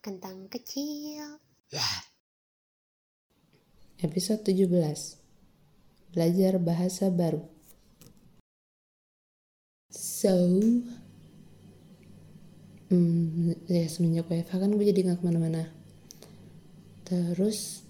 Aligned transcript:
kentang 0.00 0.48
kecil. 0.48 1.36
Episode 4.00 4.40
17 4.48 4.64
Belajar 6.16 6.56
bahasa 6.56 7.12
baru. 7.12 7.44
So 9.92 10.32
hmm, 12.88 13.68
Ya 13.68 13.84
semenjak 13.92 14.24
WFH 14.32 14.56
kan 14.56 14.72
gue 14.72 14.88
jadi 14.88 15.12
gak 15.12 15.20
ke 15.20 15.24
mana-mana. 15.28 15.68
Terus 17.04 17.84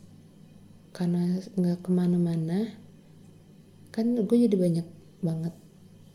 Karena 0.91 1.39
gak 1.55 1.87
ke 1.87 1.91
mana-mana 1.95 2.75
Kan 3.95 4.19
gue 4.19 4.39
jadi 4.51 4.57
banyak 4.59 4.87
banget 5.23 5.55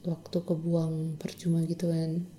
Waktu 0.04 0.38
kebuang 0.44 1.16
percuma 1.18 1.64
gitu 1.64 1.88
kan 1.88 2.35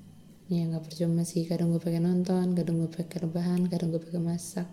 Ya 0.46 0.62
gak 0.70 0.86
percuma 0.86 1.26
sih. 1.26 1.42
Kadang 1.46 1.74
gue 1.74 1.82
pengen 1.82 2.06
nonton 2.06 2.54
Kadang 2.54 2.78
gue 2.78 2.86
pengen 2.86 3.26
rebahan 3.26 3.66
Kadang 3.66 3.90
gue 3.90 4.02
pengen 4.02 4.30
masak. 4.30 4.70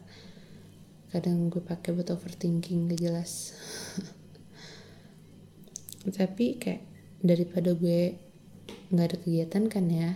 Kadang 1.09 1.49
gue 1.49 1.61
pakai 1.61 1.97
buat 1.97 2.13
overthinking 2.13 2.93
gak 2.93 3.01
jelas. 3.01 3.57
Tapi 6.17 6.61
kayak 6.61 6.83
daripada 7.23 7.71
gue 7.71 8.19
nggak 8.91 9.07
ada 9.09 9.17
kegiatan 9.17 9.63
kan 9.71 9.87
ya 9.89 10.11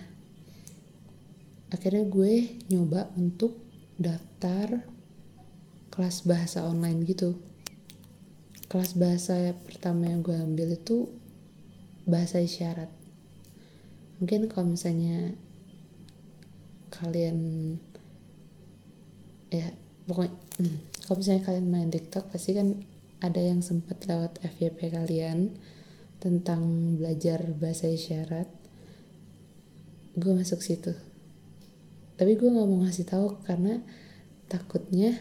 akhirnya 1.67 2.07
gue 2.07 2.63
nyoba 2.71 3.11
untuk 3.19 3.59
daftar 3.99 4.87
kelas 5.91 6.23
bahasa 6.23 6.63
online 6.63 7.03
gitu. 7.03 7.35
Kelas 8.67 8.95
bahasa 8.95 9.55
pertama 9.65 10.11
yang 10.11 10.21
gue 10.21 10.35
ambil 10.35 10.75
itu 10.75 11.09
bahasa 12.05 12.39
isyarat. 12.39 12.91
Mungkin 14.21 14.51
kalau 14.51 14.75
misalnya 14.75 15.33
kalian 16.97 17.37
ya 19.47 19.71
pokoknya 20.09 20.33
hmm, 20.59 20.77
kalau 21.07 21.17
misalnya 21.23 21.43
kalian 21.47 21.67
main 21.71 21.89
TikTok 21.93 22.33
pasti 22.35 22.51
kan 22.51 22.83
ada 23.17 23.41
yang 23.41 23.65
sempat 23.65 24.05
lewat 24.05 24.37
FYP 24.45 24.93
kalian 24.93 25.57
tentang 26.17 26.93
belajar 26.97 27.45
bahasa 27.57 27.89
isyarat. 27.89 28.49
Gue 30.17 30.33
masuk 30.33 30.61
situ. 30.65 30.93
Tapi 32.17 32.33
gue 32.33 32.49
nggak 32.49 32.67
mau 32.67 32.81
ngasih 32.81 33.05
tahu 33.05 33.37
karena 33.45 33.81
takutnya 34.49 35.13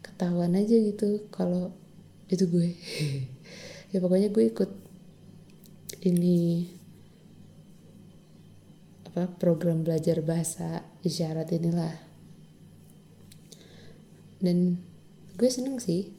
ketahuan 0.00 0.56
aja 0.56 0.76
gitu 0.76 1.28
kalau 1.28 1.72
itu 2.28 2.44
gue. 2.48 2.68
Ya 3.94 4.02
pokoknya 4.02 4.26
gue 4.34 4.50
ikut 4.50 4.74
ini 6.02 6.66
apa 9.14 9.30
program 9.38 9.86
belajar 9.86 10.18
bahasa 10.26 10.82
isyarat 11.06 11.46
inilah. 11.54 11.94
Dan 14.42 14.82
gue 15.38 15.46
seneng 15.46 15.78
sih. 15.78 16.10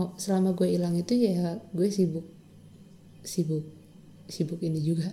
Oh 0.00 0.16
selama 0.16 0.56
gue 0.56 0.72
hilang 0.72 0.96
itu 0.96 1.12
ya 1.20 1.60
gue 1.76 1.88
sibuk 1.92 2.24
sibuk 3.20 3.68
sibuk 4.24 4.56
ini 4.64 4.80
juga. 4.80 5.04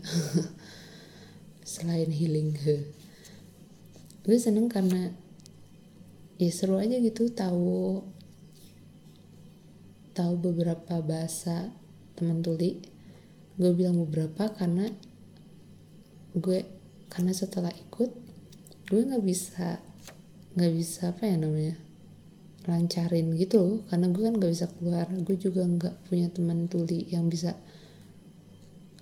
Selain 1.68 2.08
healing 2.08 2.56
gue 4.24 4.38
seneng 4.40 4.72
karena 4.72 5.12
ya 6.40 6.48
seru 6.48 6.80
aja 6.80 6.96
gitu 6.96 7.28
tahu 7.28 8.08
tahu 10.16 10.34
beberapa 10.40 11.04
bahasa 11.04 11.76
teman 12.16 12.40
tuli. 12.40 12.80
Gue 13.60 13.76
bilang 13.76 14.00
beberapa 14.00 14.48
karena 14.56 14.88
gue 16.38 16.60
karena 17.10 17.34
setelah 17.34 17.74
ikut 17.74 18.12
gue 18.88 19.02
nggak 19.04 19.26
bisa 19.26 19.82
nggak 20.58 20.74
bisa 20.74 21.14
apa 21.14 21.28
ya 21.28 21.36
namanya 21.38 21.76
lancarin 22.68 23.32
gitu 23.40 23.88
karena 23.88 24.12
gue 24.12 24.22
kan 24.28 24.36
nggak 24.36 24.52
bisa 24.52 24.68
keluar. 24.76 25.08
Gue 25.24 25.40
juga 25.40 25.64
nggak 25.64 26.12
punya 26.12 26.28
teman 26.28 26.68
tuli 26.68 27.08
yang 27.08 27.32
bisa 27.32 27.56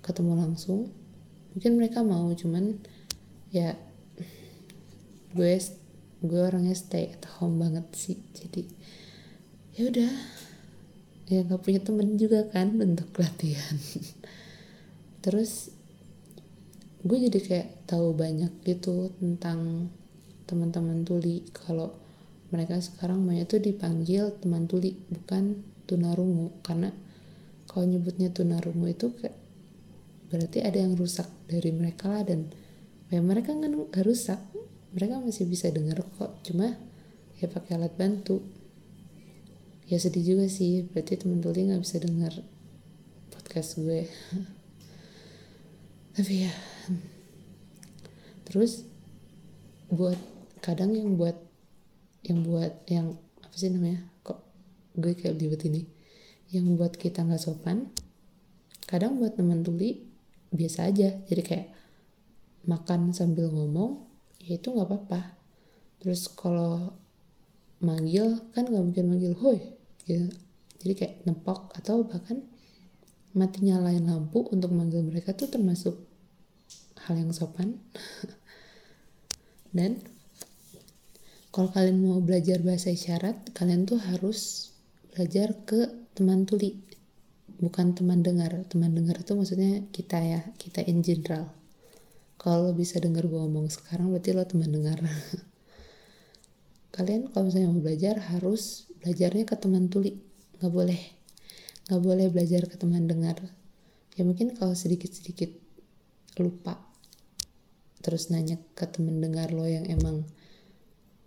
ketemu 0.05 0.37
langsung. 0.37 0.93
Mungkin 1.57 1.71
mereka 1.81 2.05
mau 2.05 2.29
cuman 2.31 2.77
ya 3.49 3.73
gue 5.33 5.51
gue 6.21 6.41
orangnya 6.41 6.77
stay 6.77 7.09
at 7.09 7.25
home 7.41 7.57
banget 7.57 7.89
sih. 7.97 8.21
Jadi 8.37 8.69
ya 9.75 9.89
udah. 9.89 10.13
Ya 11.25 11.41
nggak 11.41 11.65
punya 11.65 11.81
temen 11.81 12.21
juga 12.21 12.45
kan 12.53 12.77
untuk 12.77 13.09
latihan. 13.17 13.75
Terus 15.25 15.73
gue 17.05 17.17
jadi 17.29 17.37
kayak 17.37 17.67
tahu 17.85 18.17
banyak 18.17 18.65
gitu 18.65 19.13
tentang 19.21 19.93
teman-teman 20.49 21.05
tuli. 21.05 21.45
Kalau 21.53 21.93
mereka 22.49 22.81
sekarang 22.81 23.21
banyak 23.29 23.45
tuh 23.45 23.61
dipanggil 23.61 24.33
teman 24.41 24.65
tuli 24.65 24.97
bukan 25.13 25.61
tunarungu. 25.85 26.49
Karena 26.65 26.89
kalau 27.69 27.85
nyebutnya 27.85 28.33
tunarungu 28.33 28.89
itu 28.89 29.13
kayak 29.21 29.37
berarti 30.33 30.65
ada 30.65 30.81
yang 30.81 30.97
rusak 30.97 31.29
dari 31.45 31.69
mereka 31.69 32.09
lah 32.09 32.25
dan 32.25 32.49
ya 33.13 33.21
mereka 33.21 33.53
nggak 33.53 34.01
rusak. 34.01 34.41
Mereka 34.97 35.21
masih 35.21 35.45
bisa 35.45 35.69
dengar 35.69 36.01
kok 36.17 36.41
cuma 36.41 36.73
ya 37.37 37.45
pakai 37.45 37.77
alat 37.77 37.93
bantu. 37.93 38.41
Ya 39.85 40.01
sedih 40.01 40.25
juga 40.25 40.49
sih 40.49 40.81
berarti 40.89 41.21
teman 41.21 41.45
tuli 41.45 41.69
nggak 41.69 41.85
bisa 41.85 42.01
dengar 42.01 42.33
podcast 43.29 43.77
gue 43.77 44.09
tapi 46.15 46.47
ya 46.47 46.53
terus 48.47 48.87
buat 49.91 50.17
kadang 50.63 50.95
yang 50.95 51.19
buat 51.19 51.37
yang 52.25 52.41
buat 52.41 52.73
yang 52.89 53.19
apa 53.43 53.53
sih 53.53 53.69
namanya 53.69 54.07
kok 54.23 54.41
gue 54.97 55.13
kayak 55.13 55.37
libet 55.37 55.61
ini 55.67 55.85
yang 56.49 56.73
buat 56.79 56.95
kita 56.95 57.21
nggak 57.21 57.43
sopan 57.43 57.91
kadang 58.85 59.17
buat 59.19 59.37
teman 59.37 59.65
tuli 59.65 60.15
biasa 60.55 60.89
aja. 60.89 61.09
Jadi 61.27 61.41
kayak 61.41 61.67
makan 62.65 63.11
sambil 63.11 63.51
ngomong 63.51 64.05
ya 64.41 64.57
itu 64.57 64.71
nggak 64.71 64.87
apa-apa. 64.87 65.21
Terus 66.01 66.31
kalau 66.31 66.95
manggil 67.83 68.39
kan 68.55 68.65
nggak 68.65 68.83
mungkin 68.83 69.05
manggil 69.11 69.33
hoi 69.37 69.59
gitu. 70.07 70.31
Jadi 70.81 70.93
kayak 70.93 71.15
nepok 71.25 71.73
atau 71.75 72.05
bahkan 72.05 72.45
mati 73.35 73.67
nyalain 73.67 74.07
lampu 74.07 74.47
untuk 74.49 74.71
manggil 74.71 75.03
mereka 75.03 75.35
tuh 75.35 75.51
termasuk 75.51 75.99
hal 77.05 77.19
yang 77.19 77.35
sopan. 77.35 77.77
Dan 79.75 79.99
kalau 81.51 81.67
kalian 81.71 81.99
mau 81.99 82.23
belajar 82.23 82.63
bahasa 82.63 82.91
isyarat 82.91 83.51
kalian 83.51 83.83
tuh 83.83 83.99
harus 83.99 84.71
belajar 85.11 85.51
ke 85.67 85.87
teman 86.15 86.47
tuli. 86.47 86.79
Bukan 87.59 87.95
teman 87.95 88.23
dengar. 88.23 88.51
Teman 88.71 88.91
dengar 88.91 89.19
itu 89.19 89.31
maksudnya 89.35 89.83
kita 89.91 90.19
ya 90.19 90.41
kita 90.55 90.83
in 90.87 91.03
general. 91.03 91.51
Kalau 92.35 92.75
bisa 92.75 92.99
dengar 92.99 93.23
gue 93.27 93.39
ngomong 93.39 93.71
sekarang 93.71 94.11
berarti 94.11 94.35
lo 94.35 94.43
teman 94.43 94.71
dengar. 94.71 94.99
Kalian 96.95 97.31
kalau 97.31 97.51
misalnya 97.51 97.71
mau 97.71 97.83
belajar 97.83 98.15
harus 98.35 98.91
belajarnya 99.03 99.43
ke 99.43 99.55
teman 99.55 99.87
tuli. 99.87 100.19
Nggak 100.59 100.71
boleh 100.71 101.14
nggak 101.85 102.01
boleh 102.01 102.27
belajar 102.33 102.65
ke 102.65 102.75
teman 102.81 103.05
dengar. 103.05 103.37
Ya 104.17 104.23
mungkin 104.25 104.57
kalau 104.57 104.73
sedikit 104.73 105.11
sedikit 105.13 105.51
lupa 106.39 106.79
terus 108.05 108.29
nanya 108.29 108.61
ke 108.77 108.85
teman 108.85 109.17
dengar 109.17 109.49
lo 109.49 109.65
yang 109.65 109.89
emang 109.89 110.29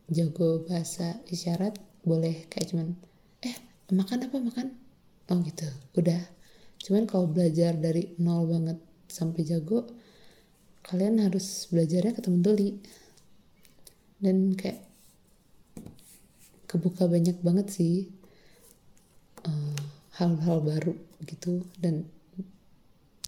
jago 0.09 0.63
bahasa 0.63 1.19
isyarat 1.27 1.75
boleh 2.07 2.47
kayak 2.47 2.71
cuman 2.71 2.95
eh 3.43 3.57
makan 3.91 4.31
apa 4.31 4.37
makan? 4.39 4.67
Oh 5.29 5.39
gitu. 5.45 5.69
Udah. 5.99 6.23
Cuman 6.79 7.05
kalau 7.05 7.27
belajar 7.29 7.75
dari 7.77 8.15
nol 8.23 8.49
banget 8.49 8.79
sampai 9.11 9.43
jago 9.45 9.91
kalian 10.87 11.21
harus 11.21 11.69
belajarnya 11.69 12.17
ke 12.17 12.23
temen 12.25 12.41
tuli. 12.41 12.81
Dan 14.19 14.57
kayak 14.57 14.83
kebuka 16.67 17.07
banyak 17.07 17.39
banget 17.45 17.67
sih 17.71 18.18
hal-hal 20.19 20.59
baru 20.61 20.95
gitu. 21.25 21.63
Dan 21.79 22.05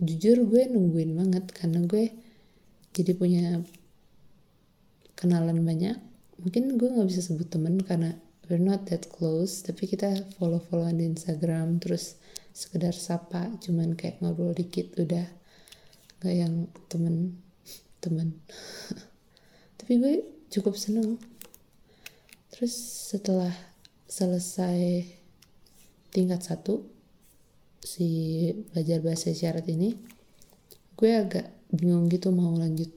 jujur 0.03 0.43
gue 0.45 0.63
nungguin 0.67 1.15
banget 1.15 1.45
karena 1.55 1.87
gue 1.87 2.11
jadi 2.91 3.13
punya 3.15 3.63
kenalan 5.15 5.63
banyak. 5.63 5.97
Mungkin 6.43 6.75
gue 6.75 6.89
nggak 6.91 7.09
bisa 7.09 7.23
sebut 7.23 7.47
temen 7.47 7.79
karena 7.87 8.17
we're 8.51 8.59
not 8.59 8.89
that 8.91 9.07
close 9.07 9.63
tapi 9.63 9.87
kita 9.87 10.27
follow 10.35 10.59
followan 10.59 10.99
di 10.99 11.07
Instagram 11.07 11.79
terus 11.79 12.19
sekedar 12.51 12.91
sapa 12.91 13.47
cuman 13.63 13.95
kayak 13.95 14.19
ngobrol 14.19 14.51
dikit 14.51 14.91
udah. 14.99 15.29
Nggak 16.21 16.35
yang 16.35 16.55
temen 16.91 17.39
temen. 18.01 18.41
Tapi 19.81 19.93
gue 20.01 20.15
cukup 20.49 20.75
seneng. 20.77 21.21
Terus 22.51 22.75
setelah 23.13 23.53
selesai 24.11 25.07
tingkat 26.11 26.43
satu 26.43 26.87
si 27.81 28.09
belajar 28.71 29.01
bahasa 29.01 29.33
isyarat 29.33 29.65
ini 29.73 29.97
gue 31.01 31.11
agak 31.17 31.49
bingung 31.73 32.13
gitu 32.13 32.29
mau 32.29 32.53
lanjut 32.53 32.93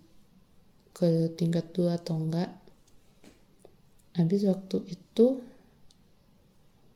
ke 0.93 1.33
tingkat 1.33 1.73
dua 1.73 1.97
atau 1.97 2.19
enggak. 2.19 2.53
Habis 4.13 4.45
waktu 4.45 4.93
itu 4.93 5.41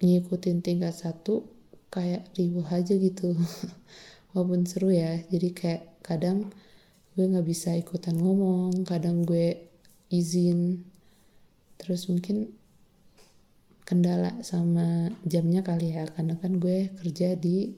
ngikutin 0.04 0.62
tingkat 0.62 0.94
satu 0.94 1.50
kayak 1.90 2.30
riuh 2.38 2.66
aja 2.68 2.94
gitu. 2.94 3.34
Walaupun 4.36 4.70
seru 4.70 4.94
ya 4.94 5.18
jadi 5.34 5.50
kayak 5.56 5.84
kadang 6.06 6.54
gue 7.18 7.26
nggak 7.26 7.48
bisa 7.48 7.74
ikutan 7.74 8.14
ngomong 8.20 8.86
kadang 8.86 9.26
gue 9.26 9.58
izin. 10.14 10.86
Terus 11.82 12.06
mungkin 12.12 12.54
kendala 13.88 14.44
sama 14.44 15.08
jamnya 15.24 15.64
kali 15.64 15.96
ya 15.96 16.04
karena 16.12 16.36
kan 16.36 16.60
gue 16.60 16.92
kerja 17.00 17.40
di 17.40 17.72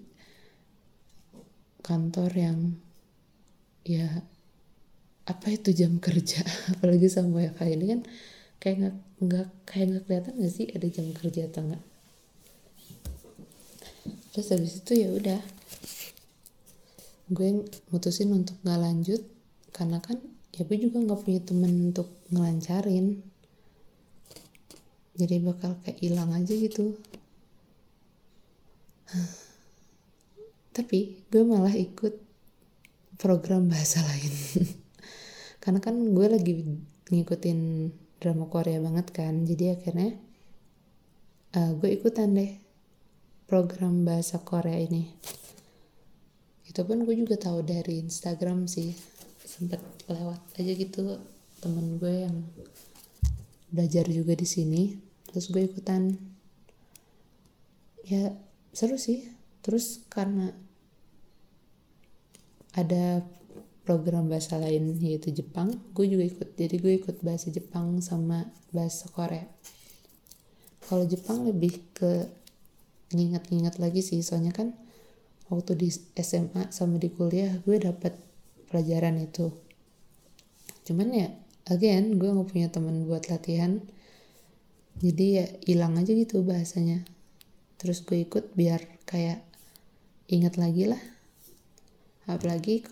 kantor 1.85 2.31
yang 2.33 2.59
ya 3.85 4.25
apa 5.29 5.47
itu 5.53 5.69
jam 5.77 6.01
kerja? 6.01 6.41
Apalagi 6.73 7.05
sama 7.05 7.37
WFH 7.37 7.61
ini 7.69 7.85
kan 7.93 8.01
kayak 8.59 8.75
nggak 8.75 8.95
nggak 9.23 9.47
kayak 9.63 9.85
nggak 9.87 10.03
kelihatan 10.09 10.33
nggak 10.35 10.53
sih 10.53 10.67
ada 10.67 10.87
jam 10.91 11.07
kerja 11.15 11.41
atau 11.47 11.61
enggak 11.63 11.83
terus 14.35 14.47
habis 14.51 14.73
itu 14.83 14.93
ya 14.99 15.09
udah 15.15 15.41
gue 17.31 17.49
mutusin 17.93 18.35
untuk 18.35 18.59
nggak 18.65 18.79
lanjut 18.83 19.21
karena 19.71 20.03
kan 20.03 20.19
ya 20.51 20.67
gue 20.67 20.77
juga 20.77 20.97
nggak 20.99 21.19
punya 21.23 21.41
temen 21.45 21.71
untuk 21.93 22.11
ngelancarin 22.35 23.23
jadi 25.19 25.43
bakal 25.43 25.75
kayak 25.83 25.99
hilang 25.99 26.31
aja 26.31 26.55
gitu. 26.55 26.95
Tapi 30.71 31.27
gue 31.27 31.43
malah 31.43 31.75
ikut 31.75 32.15
program 33.19 33.67
bahasa 33.67 33.99
lain. 33.99 34.33
Karena 35.63 35.83
kan 35.83 35.99
gue 36.15 36.27
lagi 36.31 36.63
ngikutin 37.11 37.59
drama 38.23 38.47
Korea 38.47 38.79
banget 38.79 39.11
kan. 39.11 39.43
Jadi 39.43 39.75
akhirnya 39.75 40.15
uh, 41.59 41.75
gue 41.75 41.99
ikutan 41.99 42.31
deh 42.31 42.55
program 43.43 44.07
bahasa 44.07 44.39
Korea 44.39 44.79
ini. 44.79 45.11
Itu 46.63 46.87
pun 46.87 47.03
gue 47.03 47.15
juga 47.17 47.35
tahu 47.35 47.59
dari 47.67 47.99
Instagram 47.99 48.71
sih. 48.71 48.95
Sempet 49.43 49.83
lewat 50.07 50.39
aja 50.55 50.71
gitu 50.79 51.19
temen 51.59 51.99
gue 51.99 52.23
yang 52.23 52.39
belajar 53.67 54.07
juga 54.07 54.31
di 54.31 54.47
sini 54.47 55.08
terus 55.29 55.53
gue 55.53 55.63
ikutan. 55.69 56.17
Ya 58.05 58.33
seru 58.73 58.97
sih. 58.97 59.29
Terus 59.61 60.01
karena 60.09 60.51
ada 62.73 63.21
program 63.85 64.29
bahasa 64.29 64.61
lain 64.61 64.97
yaitu 65.01 65.33
Jepang 65.33 65.73
gue 65.93 66.05
juga 66.09 66.25
ikut. 66.25 66.49
Jadi 66.57 66.75
gue 66.77 66.93
ikut 67.01 67.21
bahasa 67.21 67.49
Jepang 67.53 68.01
sama 68.01 68.49
bahasa 68.73 69.09
Korea. 69.09 69.45
Kalau 70.89 71.05
Jepang 71.05 71.45
lebih 71.45 71.81
ke 71.93 72.25
nginget-nginget 73.13 73.77
lagi 73.77 74.01
sih. 74.01 74.21
Soalnya 74.21 74.53
kan 74.53 74.73
waktu 75.49 75.73
di 75.77 75.89
SMA 76.17 76.69
sama 76.69 77.01
di 77.01 77.09
kuliah 77.09 77.53
gue 77.65 77.77
dapat 77.81 78.13
pelajaran 78.69 79.17
itu. 79.17 79.49
Cuman 80.85 81.09
ya 81.13 81.29
again 81.69 82.17
gue 82.17 82.29
nggak 82.29 82.49
punya 82.49 82.69
teman 82.69 83.05
buat 83.05 83.29
latihan 83.29 83.81
jadi 84.99 85.25
ya 85.31 85.45
hilang 85.63 85.95
aja 85.95 86.11
gitu 86.11 86.43
bahasanya. 86.43 87.07
Terus 87.79 88.03
gue 88.03 88.19
ikut 88.27 88.51
biar 88.51 88.83
kayak 89.07 89.39
inget 90.27 90.59
lagi 90.59 90.91
lah. 90.91 90.99
Apalagi 92.27 92.83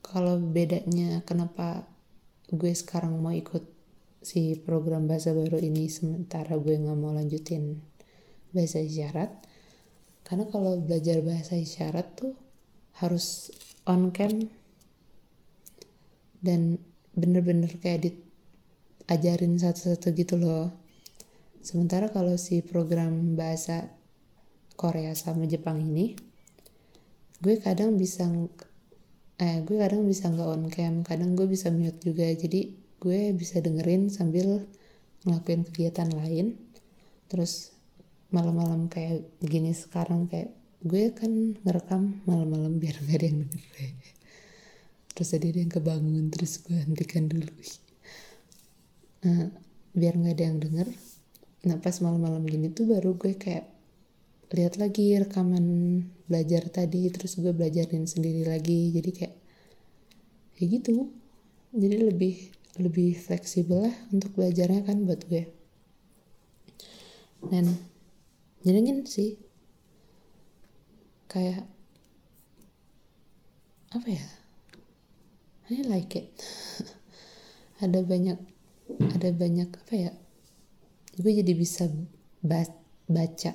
kalau 0.00 0.38
bedanya 0.38 1.26
kenapa 1.26 1.82
gue 2.46 2.70
sekarang 2.70 3.18
mau 3.18 3.34
ikut 3.34 3.66
si 4.22 4.54
program 4.54 5.10
bahasa 5.10 5.34
baru 5.34 5.58
ini 5.58 5.90
sementara 5.90 6.54
gue 6.54 6.78
nggak 6.78 6.98
mau 6.98 7.10
lanjutin 7.10 7.82
bahasa 8.54 8.78
isyarat. 8.78 9.34
Karena 10.22 10.46
kalau 10.46 10.78
belajar 10.78 11.18
bahasa 11.26 11.58
isyarat 11.58 12.06
tuh 12.14 12.34
harus 13.02 13.50
on 13.90 14.14
cam 14.14 14.50
dan 16.38 16.78
bener-bener 17.18 17.74
kayak 17.82 18.14
diajarin 18.14 19.58
satu-satu 19.58 20.14
gitu 20.14 20.38
loh 20.38 20.85
sementara 21.66 22.14
kalau 22.14 22.38
si 22.38 22.62
program 22.62 23.34
bahasa 23.34 23.90
Korea 24.78 25.18
sama 25.18 25.50
Jepang 25.50 25.82
ini 25.82 26.14
gue 27.42 27.58
kadang 27.58 27.98
bisa 27.98 28.30
eh 29.36 29.60
gue 29.66 29.76
kadang 29.76 30.06
bisa 30.06 30.30
nggak 30.30 30.46
on 30.48 30.64
cam 30.70 30.94
kadang 31.02 31.34
gue 31.34 31.50
bisa 31.50 31.74
mute 31.74 31.98
juga. 31.98 32.30
Jadi 32.30 32.78
gue 33.02 33.34
bisa 33.34 33.58
dengerin 33.58 34.08
sambil 34.08 34.62
ngelakuin 35.26 35.66
kegiatan 35.66 36.08
lain. 36.14 36.54
Terus 37.26 37.74
malam-malam 38.30 38.86
kayak 38.86 39.26
gini 39.42 39.74
sekarang 39.74 40.30
kayak 40.30 40.54
gue 40.86 41.10
kan 41.18 41.58
ngerekam 41.66 42.22
malam-malam 42.30 42.78
biar 42.78 42.94
nggak 43.02 43.16
ada 43.18 43.26
yang 43.26 43.40
denger 43.42 43.66
terus 45.16 45.32
ada 45.32 45.48
yang 45.48 45.72
kebangun 45.72 46.28
terus 46.28 46.60
gue 46.60 46.76
hentikan 46.76 47.26
dulu. 47.26 47.48
Nah 49.24 49.50
biar 49.96 50.14
nggak 50.14 50.34
ada 50.36 50.44
yang 50.44 50.58
denger 50.60 50.88
nah 51.66 51.76
pas 51.82 51.98
malam-malam 51.98 52.46
gini 52.46 52.70
tuh 52.70 52.86
baru 52.86 53.18
gue 53.18 53.34
kayak 53.34 53.66
lihat 54.54 54.78
lagi 54.78 55.18
rekaman 55.18 55.66
belajar 56.30 56.70
tadi 56.70 57.10
terus 57.10 57.34
gue 57.42 57.50
belajarin 57.50 58.06
sendiri 58.06 58.46
lagi. 58.46 58.94
Jadi 58.94 59.10
kayak 59.10 59.34
kayak 60.54 60.68
gitu. 60.78 61.10
Jadi 61.74 61.96
lebih 62.06 62.34
lebih 62.78 63.18
fleksibel 63.18 63.90
lah 63.90 63.96
untuk 64.14 64.30
belajarnya 64.38 64.86
kan 64.86 65.02
buat 65.02 65.26
gue. 65.26 65.50
Dan 67.50 67.74
nyenengin 68.62 69.02
sih. 69.02 69.34
Kayak 71.26 71.66
apa 73.90 74.06
ya? 74.06 74.26
I 75.74 75.82
like 75.90 76.14
it. 76.14 76.30
Ada 77.82 78.06
banyak 78.06 78.38
ada 78.86 79.34
banyak 79.34 79.66
apa 79.66 79.94
ya 79.98 80.12
gue 81.16 81.32
jadi 81.42 81.52
bisa 81.56 81.88
baca 82.44 83.52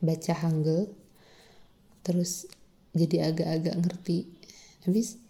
baca 0.00 0.32
Hangul 0.40 0.88
terus 2.00 2.48
jadi 2.96 3.30
agak-agak 3.30 3.74
ngerti. 3.78 4.18
Habis 4.86 5.20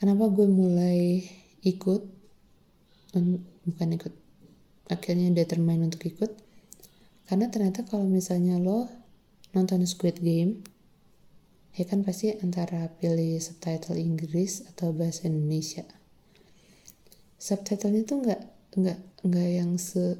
kenapa 0.00 0.28
gue 0.28 0.46
mulai 0.48 1.24
ikut? 1.64 2.02
Bukan 3.64 3.88
ikut 3.94 4.14
akhirnya 4.90 5.32
determine 5.32 5.88
untuk 5.88 6.04
ikut. 6.04 6.32
Karena 7.24 7.48
ternyata 7.48 7.88
kalau 7.88 8.04
misalnya 8.04 8.60
lo 8.60 8.90
nonton 9.56 9.86
Squid 9.86 10.20
Game 10.20 10.66
ya 11.74 11.88
kan 11.88 12.06
pasti 12.06 12.30
antara 12.38 12.86
pilih 13.00 13.38
subtitle 13.40 13.98
Inggris 13.98 14.62
atau 14.74 14.92
bahasa 14.92 15.26
Indonesia. 15.26 15.86
Subtitlenya 17.40 18.02
tuh 18.04 18.18
nggak 18.22 18.42
nggak 18.78 18.98
nggak 19.24 19.48
yang 19.50 19.78
se 19.78 20.18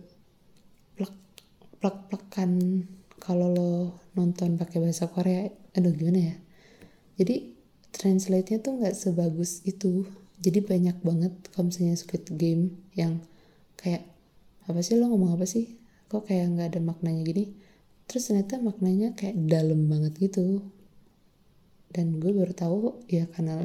plek 1.84 2.08
plekan 2.08 2.80
kalau 3.20 3.52
lo 3.52 3.72
nonton 4.16 4.56
pakai 4.56 4.80
bahasa 4.80 5.04
Korea 5.04 5.52
aduh 5.76 5.92
gimana 5.92 6.32
ya? 6.32 6.36
Jadi 7.20 7.52
translate-nya 7.92 8.64
tuh 8.64 8.80
nggak 8.80 8.96
sebagus 8.96 9.60
itu. 9.68 10.08
Jadi 10.40 10.64
banyak 10.64 10.96
banget 11.04 11.36
kalau 11.52 11.68
misalnya 11.68 12.00
Squid 12.00 12.24
Game 12.40 12.80
yang 12.96 13.20
kayak 13.76 14.08
apa 14.64 14.80
sih 14.80 14.96
lo 14.96 15.12
ngomong 15.12 15.36
apa 15.36 15.44
sih? 15.44 15.76
Kok 16.08 16.24
kayak 16.24 16.56
nggak 16.56 16.68
ada 16.72 16.80
maknanya 16.80 17.20
gini? 17.20 17.52
Terus 18.08 18.32
ternyata 18.32 18.56
maknanya 18.64 19.12
kayak 19.12 19.36
dalam 19.44 19.84
banget 19.84 20.16
gitu. 20.24 20.64
Dan 21.92 22.16
gue 22.16 22.32
baru 22.32 22.56
tahu 22.56 23.04
ya 23.12 23.28
karena 23.28 23.60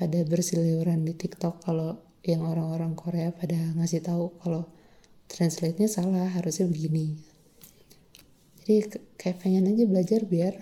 pada 0.00 0.18
berseliweran 0.24 1.04
di 1.04 1.12
TikTok 1.12 1.60
kalau 1.60 2.00
yang 2.24 2.40
orang-orang 2.40 2.96
Korea 2.96 3.28
pada 3.36 3.76
ngasih 3.76 4.00
tahu 4.00 4.32
kalau 4.40 4.64
translate-nya 5.30 5.86
salah 5.86 6.26
harusnya 6.26 6.66
begini. 6.66 7.14
Jadi 8.66 8.98
kayak 9.14 9.46
pengen 9.46 9.70
aja 9.70 9.86
belajar 9.86 10.20
biar 10.26 10.58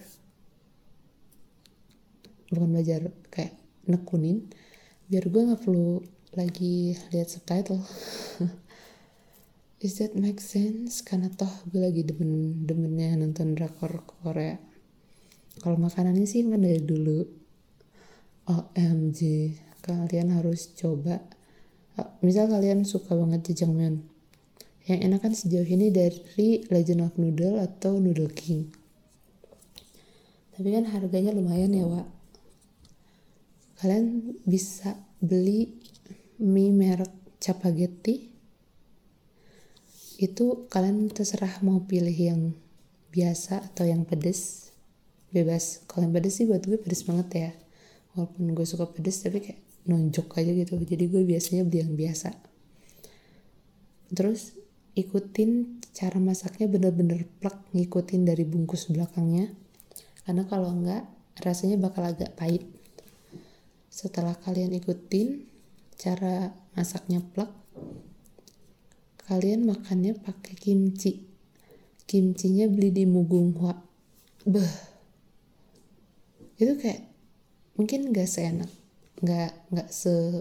bukan 2.48 2.68
belajar 2.72 3.12
kayak 3.28 3.52
nekunin 3.84 4.48
biar 5.08 5.28
gue 5.28 5.42
nggak 5.44 5.62
perlu 5.64 6.04
lagi 6.36 6.96
lihat 7.12 7.28
subtitle. 7.32 7.80
Is 9.84 10.02
that 10.02 10.18
make 10.18 10.42
sense? 10.42 11.00
Karena 11.00 11.32
toh 11.32 11.50
gue 11.70 11.80
lagi 11.80 12.04
demen 12.04 12.64
demennya 12.68 13.16
nonton 13.16 13.56
drakor 13.56 14.04
Korea. 14.04 14.60
Kalau 15.58 15.80
makanannya 15.80 16.28
sih 16.28 16.44
kan 16.44 16.60
dari 16.60 16.84
dulu. 16.84 17.24
OMG 18.48 19.20
kalian 19.84 20.32
harus 20.32 20.72
coba. 20.72 21.20
Misal 22.24 22.48
kalian 22.48 22.88
suka 22.88 23.12
banget 23.12 23.52
jajangmyeon 23.52 24.00
yang 24.88 25.04
enak 25.04 25.20
kan 25.20 25.36
sejauh 25.36 25.68
ini 25.68 25.92
dari 25.92 26.64
Legend 26.72 27.04
of 27.04 27.14
Noodle 27.20 27.60
atau 27.60 28.00
Noodle 28.00 28.32
King. 28.32 28.72
Tapi 30.56 30.68
kan 30.72 30.88
harganya 30.88 31.36
lumayan 31.36 31.76
ya 31.76 31.84
Wak. 31.84 32.08
Kalian 33.78 34.34
bisa 34.48 34.96
beli 35.20 35.76
mie 36.40 36.72
merek 36.74 37.12
Capagetti 37.38 38.26
itu 40.18 40.66
kalian 40.66 41.06
terserah 41.14 41.62
mau 41.62 41.86
pilih 41.86 42.16
yang 42.16 42.50
biasa 43.14 43.70
atau 43.70 43.86
yang 43.86 44.02
pedes. 44.02 44.74
Bebas. 45.30 45.86
Kalau 45.86 46.08
yang 46.08 46.14
pedes 46.16 46.42
sih 46.42 46.48
buat 46.48 46.64
gue 46.66 46.80
pedes 46.80 47.06
banget 47.06 47.28
ya. 47.36 47.50
Walaupun 48.16 48.50
gue 48.56 48.66
suka 48.66 48.90
pedes 48.90 49.22
tapi 49.22 49.38
kayak 49.38 49.62
nonjok 49.86 50.34
aja 50.42 50.50
gitu. 50.50 50.74
Jadi 50.74 51.04
gue 51.06 51.22
biasanya 51.22 51.62
beli 51.62 51.78
yang 51.86 51.94
biasa. 51.94 52.34
Terus 54.10 54.58
ikutin 54.98 55.78
cara 55.94 56.18
masaknya 56.18 56.66
bener-bener 56.66 57.30
plak 57.38 57.70
ngikutin 57.70 58.26
dari 58.26 58.42
bungkus 58.42 58.90
belakangnya. 58.90 59.54
Karena 60.26 60.42
kalau 60.50 60.74
enggak 60.74 61.06
rasanya 61.38 61.78
bakal 61.78 62.02
agak 62.02 62.34
pahit. 62.34 62.66
Setelah 63.86 64.34
kalian 64.34 64.74
ikutin 64.74 65.46
cara 65.94 66.50
masaknya 66.74 67.22
plak 67.22 67.50
kalian 69.30 69.68
makannya 69.68 70.18
pakai 70.18 70.58
kimchi. 70.58 71.30
Kimchinya 72.08 72.66
beli 72.66 72.90
di 72.90 73.04
Mugunghwa 73.04 73.88
beh 74.48 74.72
itu 76.56 76.72
kayak 76.80 77.04
mungkin 77.76 78.16
gak 78.16 78.24
seenak 78.24 78.72
nggak 79.20 79.52
nggak 79.68 79.88
se 79.92 80.40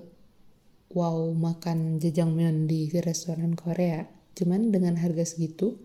wow 0.95 1.33
makan 1.35 1.99
jajangmyeon 1.99 2.71
di 2.71 2.87
restoran 3.03 3.57
Korea 3.57 4.05
cuman 4.37 4.69
dengan 4.69 4.93
harga 5.01 5.25
segitu 5.25 5.81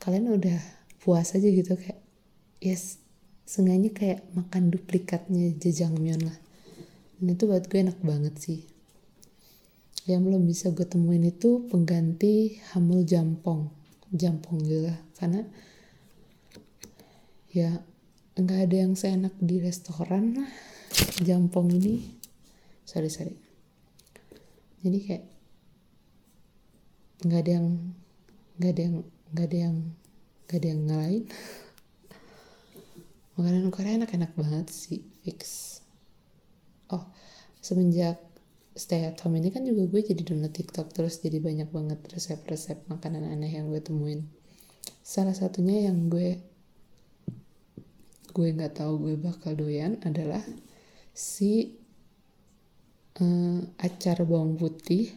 kalian 0.00 0.32
udah 0.32 0.56
puas 1.04 1.36
aja 1.36 1.44
gitu 1.44 1.76
kayak 1.76 2.00
yes 2.64 3.00
seenggaknya 3.50 3.90
kayak 3.90 4.20
makan 4.30 4.70
duplikatnya 4.70 5.50
jajangmyeon 5.58 6.22
lah. 6.22 6.38
Dan 7.18 7.34
itu 7.34 7.50
buat 7.50 7.66
gue 7.66 7.82
enak 7.82 7.98
banget 7.98 8.34
sih. 8.38 8.60
Yang 10.06 10.20
belum 10.30 10.42
bisa 10.46 10.70
gue 10.70 10.86
temuin 10.86 11.26
itu 11.26 11.66
pengganti 11.66 12.62
hamul 12.70 13.02
jampong. 13.02 13.66
Jampong 14.14 14.62
lah 14.86 14.98
karena 15.18 15.42
ya 17.50 17.82
nggak 18.38 18.60
ada 18.70 18.76
yang 18.86 18.94
seenak 18.94 19.34
di 19.42 19.58
restoran 19.58 20.38
lah 20.38 20.50
jampong 21.18 21.74
ini. 21.74 22.16
Sorry 22.86 23.10
sorry. 23.10 23.34
Jadi 24.86 24.98
kayak 25.10 25.24
nggak 27.20 27.40
ada 27.44 27.52
yang 27.60 27.68
nggak 28.56 28.72
ada 28.72 28.82
yang 28.82 28.96
nggak 29.32 29.46
ada 29.46 29.58
yang 29.58 29.76
nggak 30.46 30.58
ada 30.58 30.68
yang 30.68 30.80
ngalahin. 30.88 31.24
Makanan 33.36 33.72
Korea 33.72 33.96
enak-enak 34.00 34.32
banget 34.36 34.66
sih 34.72 35.04
fix. 35.24 35.40
Oh 36.88 37.04
semenjak 37.60 38.16
stay 38.72 39.04
at 39.04 39.20
home 39.20 39.36
ini 39.36 39.52
kan 39.52 39.68
juga 39.68 39.84
gue 39.84 40.00
jadi 40.00 40.24
download 40.24 40.56
TikTok 40.56 40.96
terus 40.96 41.20
jadi 41.20 41.42
banyak 41.42 41.68
banget 41.68 42.00
resep-resep 42.08 42.88
makanan 42.88 43.28
aneh 43.28 43.52
yang 43.52 43.68
gue 43.68 43.84
temuin. 43.84 44.24
Salah 45.04 45.36
satunya 45.36 45.92
yang 45.92 46.08
gue 46.08 46.40
gue 48.30 48.48
nggak 48.54 48.80
tahu 48.80 49.10
gue 49.10 49.14
bakal 49.18 49.58
doyan 49.58 49.98
adalah 50.06 50.40
si 51.10 51.74
uh, 53.20 53.60
acar 53.76 54.24
bawang 54.24 54.56
putih 54.56 55.10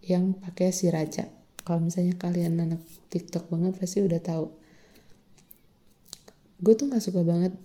yang 0.00 0.36
pakai 0.36 0.72
sriracha 0.72 1.28
kalau 1.64 1.80
misalnya 1.80 2.14
kalian 2.20 2.60
anak 2.60 2.80
TikTok 3.08 3.48
banget 3.48 3.80
pasti 3.80 4.04
udah 4.04 4.20
tahu. 4.20 4.52
Gue 6.60 6.76
tuh 6.76 6.92
nggak 6.92 7.00
suka 7.00 7.24
banget 7.24 7.56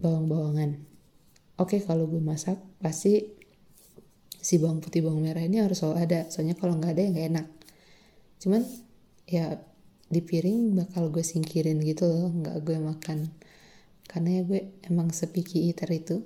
bawang-bawangan. 0.00 0.80
Oke 1.60 1.84
kalau 1.84 2.08
gue 2.08 2.18
masak 2.18 2.56
pasti 2.80 3.28
si 4.42 4.58
bawang 4.58 4.80
putih 4.80 5.04
bawang 5.04 5.20
merah 5.20 5.44
ini 5.44 5.60
harus 5.60 5.84
selalu 5.84 5.96
ada. 6.00 6.20
Soalnya 6.32 6.56
kalau 6.56 6.80
nggak 6.80 6.96
ada 6.96 7.00
ya 7.04 7.08
nggak 7.12 7.28
enak. 7.28 7.46
Cuman 8.40 8.62
ya 9.28 9.60
di 10.08 10.20
piring 10.24 10.72
bakal 10.72 11.12
gue 11.12 11.20
singkirin 11.20 11.76
gitu 11.84 12.08
loh 12.08 12.32
nggak 12.32 12.56
gue 12.64 12.76
makan. 12.80 13.28
Karena 14.08 14.40
ya 14.40 14.42
gue 14.48 14.60
emang 14.88 15.12
sepiki 15.12 15.68
eater 15.68 15.92
itu. 15.92 16.24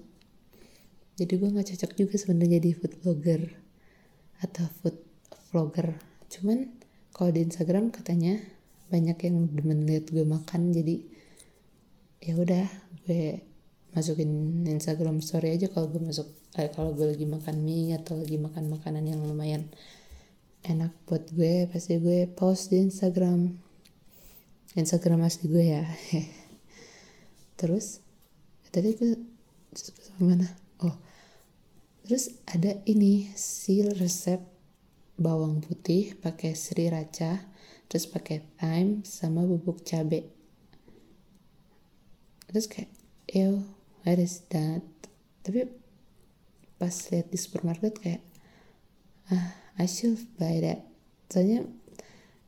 Jadi 1.19 1.33
gue 1.43 1.49
nggak 1.51 1.75
cocok 1.75 1.91
juga 1.99 2.15
sebenarnya 2.23 2.63
jadi 2.63 2.71
food 2.71 2.95
blogger 3.03 3.43
atau 4.47 4.71
food 4.79 4.97
vlogger. 5.51 5.99
Cuman 6.31 6.86
kalau 7.17 7.33
di 7.33 7.41
Instagram 7.49 7.89
katanya 7.89 8.37
banyak 8.93 9.17
yang 9.25 9.49
demen 9.49 9.89
lihat 9.89 10.13
gue 10.13 10.29
makan 10.29 10.77
jadi 10.77 11.01
ya 12.21 12.37
udah 12.37 12.69
gue 13.09 13.41
masukin 13.97 14.61
Instagram 14.69 15.25
story 15.25 15.57
aja 15.57 15.73
kalau 15.73 15.89
gue 15.89 16.05
masuk 16.05 16.29
kayak 16.53 16.77
kalau 16.77 16.93
gue 16.93 17.17
lagi 17.17 17.25
makan 17.25 17.65
mie 17.65 17.97
atau 17.97 18.21
lagi 18.21 18.37
makan 18.37 18.69
makanan 18.69 19.09
yang 19.09 19.25
lumayan 19.25 19.73
enak 20.69 20.93
buat 21.09 21.33
gue 21.33 21.73
pasti 21.73 21.97
gue 21.97 22.29
post 22.29 22.69
di 22.69 22.85
Instagram. 22.85 23.57
Instagram 24.77 25.25
asli 25.25 25.49
gue 25.49 25.65
ya. 25.65 25.89
Terus 27.61 28.05
tadi 28.69 28.93
gue 28.93 29.17
mana? 30.21 30.45
Oh 30.85 30.93
terus 32.07 32.31
ada 32.47 32.71
ini 32.87 33.27
si 33.35 33.83
resep 33.83 34.39
bawang 35.17 35.65
putih 35.65 36.13
pakai 36.21 36.53
sriracha 36.53 37.49
terus 37.89 38.05
pakai 38.05 38.45
thyme 38.61 39.01
sama 39.03 39.43
bubuk 39.49 39.83
cabe. 39.83 40.29
Terus 42.47 42.67
kayak 42.69 42.93
ew 43.33 43.65
what 44.05 44.21
is 44.21 44.45
that? 44.53 44.85
Tapi 45.43 45.67
pas 46.77 46.93
lihat 47.11 47.33
di 47.33 47.39
supermarket 47.41 47.95
kayak 47.97 48.23
ah 49.33 49.57
I 49.81 49.89
should 49.89 50.21
buy 50.37 50.61
that. 50.63 50.85
Soalnya 51.33 51.65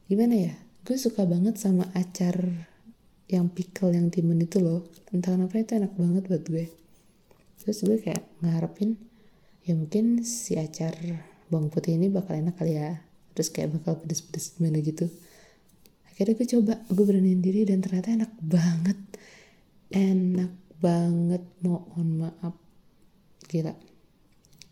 gimana 0.06 0.34
ya 0.36 0.54
gue 0.84 0.96
suka 0.96 1.28
banget 1.28 1.60
sama 1.60 1.88
acar 1.92 2.40
yang 3.28 3.52
pickle 3.52 3.92
yang 3.92 4.08
timun 4.08 4.40
itu 4.40 4.60
loh. 4.60 4.88
Entah 5.12 5.36
kenapa 5.36 5.60
itu 5.60 5.76
enak 5.76 5.92
banget 5.96 6.24
buat 6.28 6.44
gue. 6.48 6.66
Terus 7.60 7.84
gue 7.84 7.98
kayak 8.00 8.24
ngarepin 8.40 8.96
ya 9.68 9.76
mungkin 9.76 10.24
si 10.24 10.56
acar 10.56 10.96
bawang 11.48 11.72
putih 11.72 11.96
ini 11.96 12.12
bakal 12.12 12.36
enak 12.36 12.56
kali 12.56 12.76
ya. 12.76 13.00
Terus 13.32 13.48
kayak 13.50 13.80
bakal 13.80 14.00
pedes-pedes 14.00 14.56
gimana 14.56 14.78
gitu. 14.80 15.08
Akhirnya 16.08 16.34
gue 16.34 16.48
coba 16.58 16.74
gue 16.90 17.04
beraniin 17.04 17.40
diri 17.40 17.64
dan 17.68 17.82
ternyata 17.84 18.12
enak 18.12 18.32
banget. 18.42 18.98
Enak 19.92 20.52
banget 20.78 21.42
mohon 21.64 22.08
maaf. 22.22 22.54
Gila. 23.48 23.74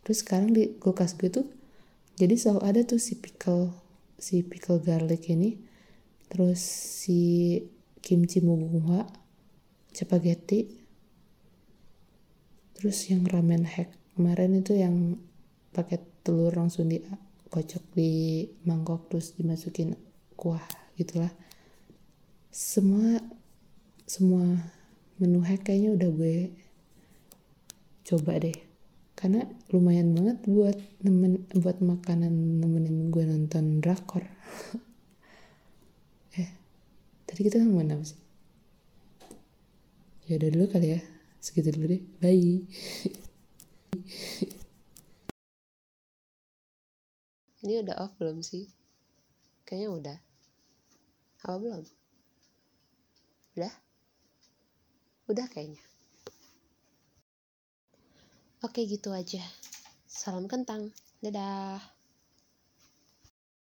Terus 0.06 0.22
sekarang 0.22 0.54
di 0.54 0.78
kulkas 0.78 1.18
gue 1.18 1.30
tuh 1.32 1.46
jadi 2.16 2.32
selalu 2.32 2.60
ada 2.64 2.80
tuh 2.86 2.96
si 2.96 3.12
pickle 3.20 3.70
si 4.16 4.40
pickle 4.40 4.80
garlic 4.80 5.28
ini. 5.28 5.60
Terus 6.32 6.58
si 7.04 7.60
kimchi 8.00 8.40
mugunghwa 8.40 9.04
spaghetti. 9.92 10.72
Terus 12.76 13.08
yang 13.08 13.24
ramen 13.24 13.64
hack 13.64 13.92
kemarin 14.16 14.56
itu 14.56 14.76
yang 14.76 15.20
pakai 15.76 16.00
telur 16.26 16.50
langsung 16.50 16.90
dikocok 16.90 17.94
di 17.94 18.42
mangkok 18.66 19.06
terus 19.06 19.38
dimasukin 19.38 19.94
kuah 20.34 20.66
gitulah. 20.98 21.30
Semua 22.50 23.22
semua 24.10 24.42
menu 25.22 25.38
hack 25.46 25.70
kayaknya 25.70 25.94
udah 25.94 26.10
gue 26.10 26.50
coba 28.10 28.42
deh. 28.42 28.58
Karena 29.14 29.46
lumayan 29.70 30.12
banget 30.12 30.42
buat 30.50 30.76
nemen 31.06 31.46
buat 31.54 31.78
makanan 31.78 32.34
nemenin 32.58 33.14
gue 33.14 33.22
nonton 33.22 33.78
drakor. 33.78 34.26
Eh 36.36 36.50
tadi 37.24 37.40
kita 37.46 37.62
ngomongin 37.62 37.94
apa 37.94 38.04
sih? 38.04 38.20
Ya 40.26 40.42
udah 40.42 40.50
dulu 40.50 40.66
kali 40.66 40.98
ya. 40.98 41.00
Segitu 41.38 41.70
dulu 41.70 41.86
deh. 41.94 42.02
Bye 42.18 42.66
ini 47.66 47.82
udah 47.82 47.98
off 48.06 48.14
belum 48.16 48.40
sih 48.46 48.70
kayaknya 49.66 49.90
udah 49.90 50.18
apa 51.42 51.56
belum 51.58 51.82
udah 53.58 53.74
udah 55.26 55.46
kayaknya 55.50 55.82
Oke 58.64 58.82
gitu 58.88 59.12
aja. 59.12 59.44
Salam 60.08 60.48
kentang. 60.48 60.90
Dadah. 61.22 61.95